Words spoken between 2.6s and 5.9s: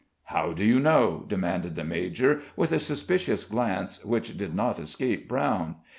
a suspicious glance, which did not escape Brown.